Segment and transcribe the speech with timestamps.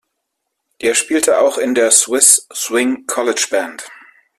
[0.79, 3.83] Er spielte auch in der "Swiss Swing College Band".